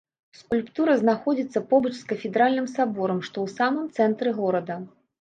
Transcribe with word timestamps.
Скульптура 0.37 0.95
знаходзіцца 1.01 1.63
побач 1.75 1.93
з 1.99 2.03
кафедральным 2.13 2.67
саборам, 2.75 3.23
што 3.31 3.37
ў 3.45 3.47
самым 3.63 3.85
цэнтры 4.01 4.39
горада. 4.45 4.85